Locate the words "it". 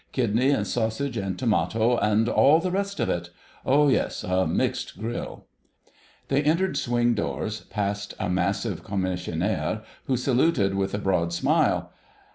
3.07-3.29